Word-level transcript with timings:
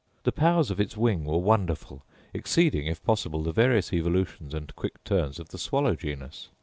The 0.23 0.31
powers 0.31 0.71
of 0.71 0.79
its 0.79 0.97
wing 0.97 1.25
were 1.25 1.37
wonderful, 1.37 2.01
exceeding, 2.33 2.87
if 2.87 3.03
possible, 3.03 3.43
the 3.43 3.51
various 3.51 3.93
evolutions 3.93 4.51
and 4.51 4.75
quick 4.75 5.03
turns 5.03 5.37
of 5.37 5.49
the 5.49 5.59
swallow 5.59 5.95
genus. 5.95 6.49